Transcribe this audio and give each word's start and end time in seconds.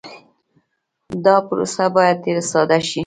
دا 1.25 1.35
پروسه 1.47 1.85
باید 1.95 2.17
ډېر 2.25 2.37
ساده 2.51 2.79
شي. 2.89 2.99